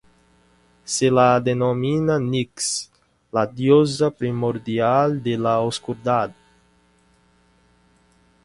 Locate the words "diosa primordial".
3.59-5.17